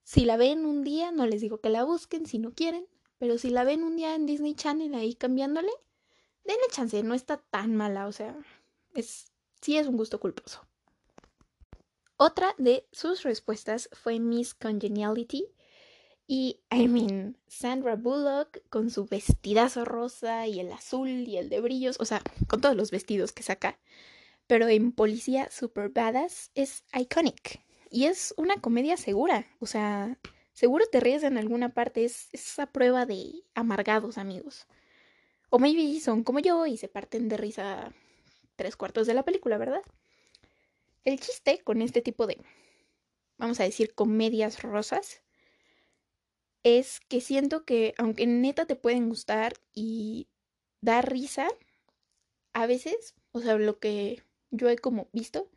Si 0.03 0.25
la 0.25 0.35
ven 0.35 0.65
un 0.65 0.83
día, 0.83 1.11
no 1.11 1.25
les 1.25 1.41
digo 1.41 1.61
que 1.61 1.69
la 1.69 1.85
busquen 1.85 2.25
si 2.25 2.37
no 2.37 2.53
quieren, 2.53 2.85
pero 3.19 3.37
si 3.37 3.49
la 3.49 3.63
ven 3.63 3.83
un 3.83 3.95
día 3.95 4.15
en 4.15 4.25
Disney 4.25 4.53
Channel 4.53 4.93
ahí 4.95 5.15
cambiándole, 5.15 5.71
denle 6.43 6.63
chance, 6.71 7.01
no 7.03 7.13
está 7.13 7.37
tan 7.37 7.75
mala, 7.75 8.07
o 8.07 8.11
sea, 8.11 8.37
es 8.95 9.31
sí 9.61 9.77
es 9.77 9.87
un 9.87 9.95
gusto 9.95 10.19
culposo. 10.19 10.67
Otra 12.17 12.53
de 12.57 12.85
sus 12.91 13.23
respuestas 13.23 13.89
fue 13.93 14.19
Miss 14.19 14.53
Congeniality, 14.53 15.47
y, 16.27 16.61
I 16.71 16.87
mean, 16.87 17.37
Sandra 17.47 17.95
Bullock 17.95 18.61
con 18.69 18.89
su 18.89 19.05
vestidazo 19.05 19.83
rosa 19.83 20.47
y 20.47 20.59
el 20.59 20.71
azul 20.71 21.09
y 21.09 21.37
el 21.37 21.49
de 21.49 21.59
brillos, 21.59 21.97
o 21.99 22.05
sea, 22.05 22.21
con 22.47 22.61
todos 22.61 22.75
los 22.75 22.91
vestidos 22.91 23.33
que 23.33 23.43
saca, 23.43 23.77
pero 24.47 24.67
en 24.67 24.91
Policía 24.91 25.49
Super 25.51 25.89
Badass 25.89 26.51
es 26.55 26.83
iconic. 26.93 27.61
Y 27.89 28.05
es 28.05 28.33
una 28.37 28.59
comedia 28.59 28.97
segura, 28.97 29.45
o 29.59 29.67
sea, 29.67 30.19
seguro 30.51 30.85
te 30.91 30.99
ríes 30.99 31.23
en 31.23 31.37
alguna 31.37 31.73
parte, 31.73 32.05
es 32.05 32.29
esa 32.33 32.65
prueba 32.65 33.05
de 33.05 33.43
amargados 33.53 34.17
amigos. 34.17 34.67
O 35.49 35.59
maybe 35.59 35.99
son 35.99 36.23
como 36.23 36.39
yo 36.39 36.65
y 36.65 36.77
se 36.77 36.87
parten 36.87 37.29
de 37.29 37.37
risa 37.37 37.93
tres 38.55 38.75
cuartos 38.75 39.05
de 39.07 39.13
la 39.13 39.23
película, 39.23 39.57
¿verdad? 39.57 39.83
El 41.03 41.19
chiste 41.19 41.61
con 41.63 41.81
este 41.81 42.01
tipo 42.01 42.25
de, 42.25 42.41
vamos 43.37 43.59
a 43.59 43.63
decir, 43.63 43.93
comedias 43.93 44.63
rosas, 44.63 45.21
es 46.63 46.99
que 47.01 47.21
siento 47.21 47.65
que 47.65 47.93
aunque 47.97 48.25
neta 48.25 48.65
te 48.65 48.75
pueden 48.75 49.09
gustar 49.09 49.53
y 49.73 50.29
dar 50.81 51.11
risa, 51.11 51.47
a 52.53 52.65
veces, 52.65 53.15
o 53.31 53.41
sea, 53.41 53.55
lo 53.55 53.79
que 53.79 54.23
yo 54.53 54.69
he 54.69 54.77
como 54.77 55.09
visto, 55.13 55.49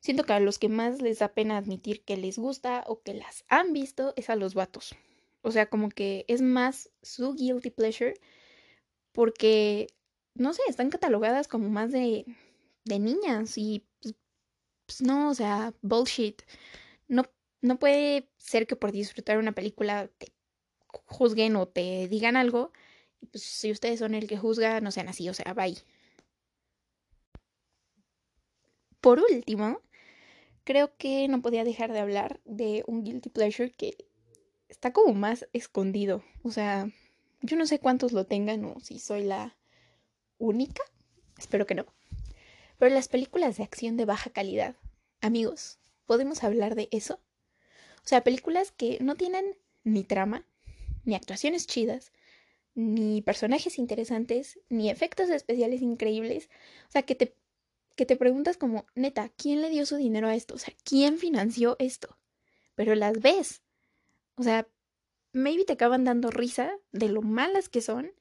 siento 0.00 0.24
que 0.24 0.34
a 0.34 0.40
los 0.40 0.58
que 0.58 0.68
más 0.68 1.02
les 1.02 1.18
da 1.20 1.34
pena 1.34 1.56
admitir 1.58 2.04
que 2.04 2.16
les 2.16 2.38
gusta 2.38 2.84
o 2.86 3.02
que 3.02 3.14
las 3.14 3.44
han 3.48 3.72
visto 3.72 4.14
es 4.16 4.30
a 4.30 4.36
los 4.36 4.54
vatos. 4.54 4.94
O 5.42 5.50
sea, 5.52 5.68
como 5.70 5.90
que 5.90 6.24
es 6.28 6.42
más 6.42 6.90
su 7.02 7.34
guilty 7.34 7.70
pleasure 7.70 8.14
porque, 9.12 9.88
no 10.34 10.52
sé, 10.52 10.62
están 10.68 10.90
catalogadas 10.90 11.48
como 11.48 11.68
más 11.70 11.92
de, 11.92 12.26
de 12.84 12.98
niñas 12.98 13.58
y 13.58 13.86
pues, 14.00 14.14
pues 14.86 15.02
no, 15.02 15.30
o 15.30 15.34
sea, 15.34 15.74
bullshit. 15.82 16.42
No, 17.08 17.24
no 17.62 17.78
puede 17.78 18.30
ser 18.38 18.66
que 18.66 18.76
por 18.76 18.92
disfrutar 18.92 19.38
una 19.38 19.52
película 19.52 20.08
te 20.18 20.32
juzguen 21.06 21.56
o 21.56 21.68
te 21.68 22.08
digan 22.08 22.36
algo, 22.36 22.72
pues 23.32 23.44
si 23.44 23.70
ustedes 23.72 24.00
son 24.00 24.14
el 24.14 24.28
que 24.28 24.38
juzga, 24.38 24.80
no 24.80 24.90
sean 24.92 25.08
así, 25.08 25.28
o 25.28 25.34
sea, 25.34 25.54
bye. 25.54 25.76
Por 29.06 29.20
último, 29.20 29.80
creo 30.64 30.96
que 30.96 31.28
no 31.28 31.40
podía 31.40 31.62
dejar 31.62 31.92
de 31.92 32.00
hablar 32.00 32.40
de 32.44 32.82
un 32.88 33.04
guilty 33.04 33.28
pleasure 33.28 33.70
que 33.70 33.96
está 34.68 34.92
como 34.92 35.14
más 35.14 35.46
escondido. 35.52 36.24
O 36.42 36.50
sea, 36.50 36.90
yo 37.40 37.56
no 37.56 37.66
sé 37.66 37.78
cuántos 37.78 38.10
lo 38.10 38.26
tengan 38.26 38.64
o 38.64 38.80
si 38.80 38.98
soy 38.98 39.22
la 39.22 39.56
única. 40.38 40.82
Espero 41.38 41.68
que 41.68 41.76
no. 41.76 41.86
Pero 42.78 42.92
las 42.92 43.06
películas 43.06 43.58
de 43.58 43.62
acción 43.62 43.96
de 43.96 44.06
baja 44.06 44.30
calidad, 44.30 44.74
amigos, 45.20 45.78
¿podemos 46.06 46.42
hablar 46.42 46.74
de 46.74 46.88
eso? 46.90 47.20
O 47.98 48.08
sea, 48.08 48.24
películas 48.24 48.72
que 48.72 48.98
no 49.00 49.14
tienen 49.14 49.56
ni 49.84 50.02
trama, 50.02 50.44
ni 51.04 51.14
actuaciones 51.14 51.68
chidas, 51.68 52.10
ni 52.74 53.22
personajes 53.22 53.78
interesantes, 53.78 54.58
ni 54.68 54.90
efectos 54.90 55.30
especiales 55.30 55.80
increíbles. 55.80 56.50
O 56.88 56.90
sea, 56.90 57.02
que 57.02 57.14
te, 57.14 57.36
que 57.96 58.06
te 58.06 58.16
preguntas 58.16 58.56
como, 58.56 58.86
neta, 58.94 59.30
¿quién 59.30 59.62
le 59.62 59.70
dio 59.70 59.86
su 59.86 59.96
dinero 59.96 60.28
a 60.28 60.34
esto? 60.36 60.54
O 60.54 60.58
sea, 60.58 60.74
¿quién 60.84 61.18
financió 61.18 61.76
esto? 61.78 62.18
Pero 62.74 62.94
las 62.94 63.20
ves. 63.20 63.62
O 64.36 64.42
sea, 64.42 64.68
maybe 65.32 65.64
te 65.64 65.72
acaban 65.72 66.04
dando 66.04 66.30
risa 66.30 66.70
de 66.92 67.08
lo 67.08 67.22
malas 67.22 67.68
que 67.68 67.80
son. 67.80 68.12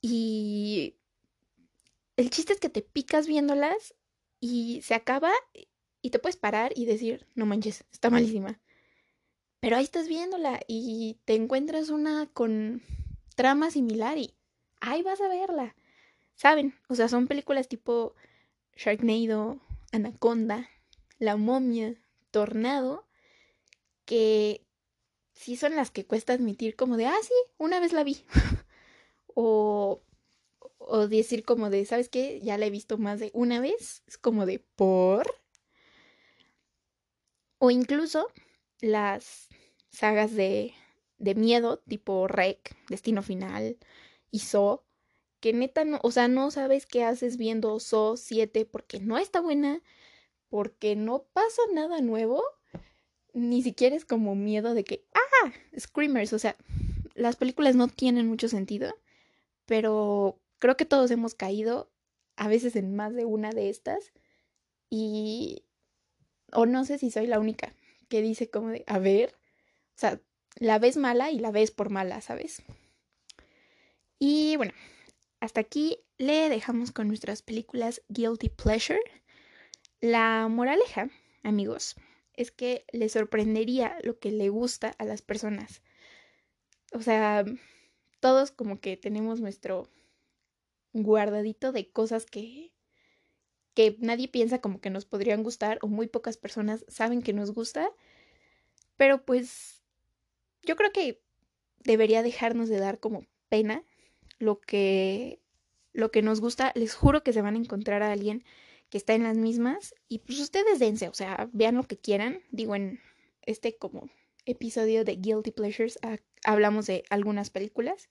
Y 0.00 0.96
el 2.16 2.30
chiste 2.30 2.52
es 2.52 2.60
que 2.60 2.68
te 2.68 2.82
picas 2.82 3.26
viéndolas 3.26 3.94
y 4.40 4.82
se 4.82 4.94
acaba 4.94 5.32
y 6.02 6.10
te 6.10 6.18
puedes 6.18 6.36
parar 6.36 6.72
y 6.76 6.84
decir, 6.84 7.26
no 7.34 7.46
manches, 7.46 7.84
está 7.90 8.10
malísima. 8.10 8.60
Pero 9.58 9.76
ahí 9.76 9.84
estás 9.84 10.06
viéndola 10.06 10.60
y 10.68 11.18
te 11.24 11.34
encuentras 11.34 11.88
una 11.88 12.26
con 12.26 12.82
trama 13.34 13.70
similar 13.70 14.18
y 14.18 14.34
ahí 14.80 15.02
vas 15.02 15.20
a 15.20 15.28
verla. 15.28 15.74
¿Saben? 16.34 16.74
O 16.88 16.94
sea, 16.94 17.08
son 17.08 17.26
películas 17.26 17.66
tipo 17.66 18.14
Sharknado, 18.76 19.60
Anaconda, 19.92 20.68
La 21.18 21.36
momia, 21.36 21.94
Tornado, 22.30 23.08
que 24.04 24.66
sí 25.32 25.56
son 25.56 25.76
las 25.76 25.90
que 25.90 26.06
cuesta 26.06 26.34
admitir 26.34 26.76
como 26.76 26.96
de, 26.96 27.06
ah, 27.06 27.16
sí, 27.22 27.34
una 27.58 27.80
vez 27.80 27.92
la 27.92 28.04
vi. 28.04 28.24
o, 29.34 30.02
o 30.78 31.08
decir 31.08 31.44
como 31.44 31.70
de, 31.70 31.84
¿sabes 31.84 32.08
qué? 32.08 32.40
Ya 32.40 32.58
la 32.58 32.66
he 32.66 32.70
visto 32.70 32.98
más 32.98 33.20
de 33.20 33.30
una 33.34 33.60
vez. 33.60 34.02
Es 34.06 34.18
como 34.18 34.46
de, 34.46 34.60
¿por? 34.60 35.26
O 37.58 37.70
incluso 37.70 38.28
las 38.80 39.48
sagas 39.90 40.34
de, 40.34 40.74
de 41.18 41.34
miedo, 41.34 41.78
tipo 41.78 42.28
Rec, 42.28 42.76
Destino 42.88 43.22
Final 43.22 43.78
y 44.30 44.40
So, 44.40 44.85
que 45.46 45.52
neta, 45.52 45.84
no, 45.84 46.00
o 46.02 46.10
sea, 46.10 46.26
no 46.26 46.50
sabes 46.50 46.86
qué 46.86 47.04
haces 47.04 47.36
viendo 47.36 47.78
So 47.78 48.16
7 48.16 48.64
porque 48.64 48.98
no 48.98 49.16
está 49.16 49.40
buena, 49.40 49.80
porque 50.48 50.96
no 50.96 51.22
pasa 51.32 51.62
nada 51.72 52.00
nuevo, 52.00 52.42
ni 53.32 53.62
siquiera 53.62 53.94
es 53.94 54.04
como 54.04 54.34
miedo 54.34 54.74
de 54.74 54.82
que, 54.82 55.04
ah, 55.14 55.52
Screamers, 55.78 56.32
o 56.32 56.40
sea, 56.40 56.56
las 57.14 57.36
películas 57.36 57.76
no 57.76 57.86
tienen 57.86 58.26
mucho 58.26 58.48
sentido, 58.48 58.92
pero 59.66 60.40
creo 60.58 60.76
que 60.76 60.84
todos 60.84 61.12
hemos 61.12 61.36
caído 61.36 61.92
a 62.34 62.48
veces 62.48 62.74
en 62.74 62.96
más 62.96 63.14
de 63.14 63.24
una 63.24 63.52
de 63.52 63.70
estas 63.70 64.12
y 64.90 65.62
o 66.50 66.66
no 66.66 66.84
sé 66.84 66.98
si 66.98 67.12
soy 67.12 67.28
la 67.28 67.38
única 67.38 67.72
que 68.08 68.20
dice 68.20 68.50
como 68.50 68.70
de, 68.70 68.82
a 68.88 68.98
ver, 68.98 69.36
o 69.94 69.98
sea, 69.98 70.20
la 70.56 70.80
ves 70.80 70.96
mala 70.96 71.30
y 71.30 71.38
la 71.38 71.52
ves 71.52 71.70
por 71.70 71.90
mala, 71.90 72.20
¿sabes? 72.20 72.64
Y 74.18 74.56
bueno, 74.56 74.72
hasta 75.40 75.60
aquí 75.60 75.98
le 76.18 76.48
dejamos 76.48 76.92
con 76.92 77.08
nuestras 77.08 77.42
películas 77.42 78.02
Guilty 78.08 78.48
Pleasure. 78.48 79.00
La 80.00 80.48
moraleja, 80.48 81.10
amigos, 81.42 81.96
es 82.34 82.50
que 82.50 82.84
le 82.92 83.08
sorprendería 83.08 83.98
lo 84.02 84.18
que 84.18 84.30
le 84.30 84.48
gusta 84.48 84.94
a 84.98 85.04
las 85.04 85.22
personas. 85.22 85.82
O 86.92 87.02
sea, 87.02 87.44
todos 88.20 88.50
como 88.50 88.80
que 88.80 88.96
tenemos 88.96 89.40
nuestro 89.40 89.88
guardadito 90.92 91.72
de 91.72 91.90
cosas 91.90 92.26
que 92.26 92.72
que 93.74 93.94
nadie 94.00 94.26
piensa 94.26 94.62
como 94.62 94.80
que 94.80 94.88
nos 94.88 95.04
podrían 95.04 95.42
gustar 95.42 95.78
o 95.82 95.86
muy 95.86 96.06
pocas 96.06 96.38
personas 96.38 96.86
saben 96.88 97.20
que 97.20 97.34
nos 97.34 97.50
gusta. 97.50 97.90
Pero 98.96 99.22
pues 99.26 99.82
yo 100.62 100.76
creo 100.76 100.92
que 100.92 101.22
debería 101.84 102.22
dejarnos 102.22 102.70
de 102.70 102.78
dar 102.78 103.00
como 103.00 103.26
pena 103.50 103.84
lo 104.38 104.60
que 104.60 105.40
lo 105.92 106.10
que 106.10 106.22
nos 106.22 106.40
gusta. 106.40 106.72
Les 106.74 106.94
juro 106.94 107.22
que 107.22 107.32
se 107.32 107.42
van 107.42 107.54
a 107.54 107.58
encontrar 107.58 108.02
a 108.02 108.12
alguien 108.12 108.44
que 108.90 108.98
está 108.98 109.14
en 109.14 109.24
las 109.24 109.36
mismas 109.36 109.94
y 110.08 110.20
pues 110.20 110.38
ustedes 110.40 110.78
dense, 110.78 111.08
o 111.08 111.14
sea, 111.14 111.48
vean 111.52 111.76
lo 111.76 111.84
que 111.84 111.96
quieran. 111.96 112.40
Digo 112.50 112.76
en 112.76 113.00
este 113.42 113.76
como 113.76 114.10
episodio 114.44 115.04
de 115.04 115.16
Guilty 115.16 115.50
Pleasures 115.50 115.98
hablamos 116.44 116.86
de 116.86 117.04
algunas 117.10 117.50
películas, 117.50 118.08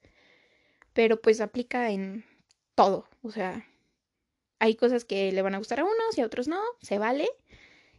pero 0.93 1.21
pues 1.21 1.41
aplica 1.41 1.91
en 1.91 2.25
todo, 2.75 3.07
o 3.21 3.31
sea, 3.31 3.65
hay 4.59 4.75
cosas 4.75 5.05
que 5.05 5.31
le 5.31 5.41
van 5.41 5.55
a 5.55 5.59
gustar 5.59 5.79
a 5.79 5.83
unos 5.83 6.17
y 6.17 6.21
a 6.21 6.25
otros 6.25 6.47
no, 6.47 6.61
se 6.81 6.97
vale. 6.97 7.27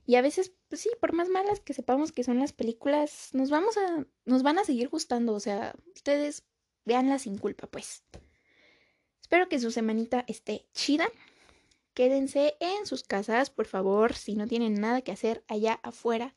Y 0.07 0.15
a 0.15 0.23
veces, 0.23 0.53
pues 0.69 0.81
sí, 0.81 0.91
por 1.01 1.12
más 1.12 1.29
malas 1.29 1.61
que 1.61 1.75
sepamos 1.75 2.12
que 2.12 2.23
son 2.23 2.39
las 2.39 2.53
películas, 2.53 3.31
nos 3.33 3.51
vamos 3.51 3.77
a, 3.77 4.07
nos 4.25 4.43
van 4.43 4.59
a 4.59 4.65
seguir 4.65 4.89
gustando. 4.89 5.33
O 5.35 5.41
sea, 5.41 5.75
ustedes 5.95 6.45
veanlas 6.87 7.22
sin 7.22 7.37
culpa, 7.37 7.66
pues. 7.66 8.03
Espero 9.20 9.49
que 9.49 9.59
su 9.59 9.70
semanita 9.70 10.25
esté 10.29 10.66
chida. 10.72 11.09
Quédense 11.92 12.57
en 12.61 12.87
sus 12.87 13.03
casas, 13.03 13.51
por 13.51 13.66
favor. 13.66 14.14
Si 14.14 14.35
no 14.35 14.46
tienen 14.46 14.75
nada 14.81 15.03
que 15.03 15.12
hacer 15.12 15.44
allá 15.49 15.81
afuera, 15.83 16.35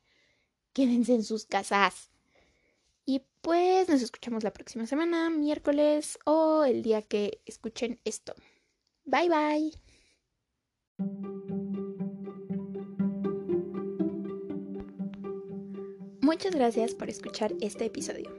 quédense 0.73 1.13
en 1.13 1.23
sus 1.23 1.45
casas. 1.45 2.11
Y 3.05 3.23
pues 3.41 3.89
nos 3.89 4.01
escuchamos 4.01 4.43
la 4.43 4.53
próxima 4.53 4.85
semana, 4.85 5.29
miércoles 5.29 6.19
o 6.25 6.63
el 6.63 6.81
día 6.81 7.01
que 7.01 7.41
escuchen 7.45 7.99
esto. 8.03 8.33
Bye 9.05 9.29
bye. 9.29 9.71
Muchas 16.21 16.53
gracias 16.53 16.93
por 16.93 17.09
escuchar 17.09 17.53
este 17.59 17.85
episodio. 17.85 18.29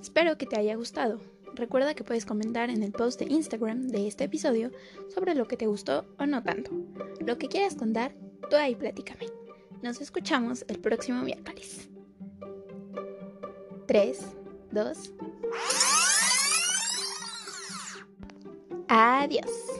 Espero 0.00 0.38
que 0.38 0.46
te 0.46 0.56
haya 0.56 0.76
gustado. 0.76 1.20
Recuerda 1.54 1.94
que 1.94 2.04
puedes 2.04 2.26
comentar 2.26 2.70
en 2.70 2.82
el 2.82 2.92
post 2.92 3.20
de 3.20 3.26
Instagram 3.26 3.88
de 3.88 4.06
este 4.06 4.24
episodio 4.24 4.70
sobre 5.14 5.34
lo 5.34 5.46
que 5.46 5.56
te 5.56 5.66
gustó 5.66 6.06
o 6.18 6.26
no 6.26 6.42
tanto. 6.42 6.70
Lo 7.20 7.38
que 7.38 7.48
quieras 7.48 7.74
contar, 7.74 8.14
tú 8.48 8.56
ahí 8.56 8.74
platícame. 8.74 9.26
Nos 9.82 10.00
escuchamos 10.00 10.64
el 10.68 10.78
próximo 10.78 11.22
miércoles. 11.22 11.88
3, 13.86 14.20
2. 14.70 15.12
Adiós. 18.88 19.79